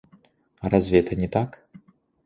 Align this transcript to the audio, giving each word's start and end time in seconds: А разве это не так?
А 0.61 0.67
разве 0.69 0.97
это 0.99 1.15
не 1.15 1.27
так? 1.27 1.63